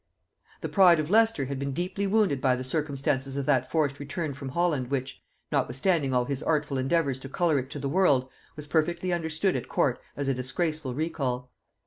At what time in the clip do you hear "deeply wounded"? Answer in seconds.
1.73-2.41